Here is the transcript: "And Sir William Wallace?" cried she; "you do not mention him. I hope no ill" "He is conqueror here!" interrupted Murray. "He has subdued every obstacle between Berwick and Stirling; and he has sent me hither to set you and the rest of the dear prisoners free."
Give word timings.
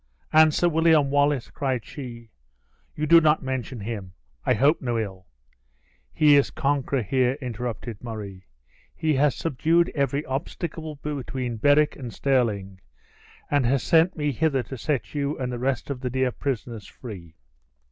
"And 0.33 0.51
Sir 0.51 0.67
William 0.67 1.11
Wallace?" 1.11 1.51
cried 1.51 1.85
she; 1.85 2.31
"you 2.95 3.05
do 3.05 3.21
not 3.21 3.43
mention 3.43 3.79
him. 3.81 4.13
I 4.43 4.55
hope 4.55 4.81
no 4.81 4.97
ill" 4.97 5.27
"He 6.11 6.35
is 6.37 6.49
conqueror 6.49 7.03
here!" 7.03 7.37
interrupted 7.39 8.03
Murray. 8.03 8.47
"He 8.95 9.13
has 9.13 9.35
subdued 9.35 9.91
every 9.93 10.25
obstacle 10.25 10.95
between 10.95 11.57
Berwick 11.57 11.95
and 11.95 12.11
Stirling; 12.11 12.81
and 13.51 13.67
he 13.67 13.71
has 13.73 13.83
sent 13.83 14.15
me 14.17 14.31
hither 14.31 14.63
to 14.63 14.75
set 14.75 15.13
you 15.13 15.37
and 15.37 15.51
the 15.53 15.59
rest 15.59 15.91
of 15.91 16.01
the 16.01 16.09
dear 16.09 16.31
prisoners 16.31 16.87
free." 16.87 17.35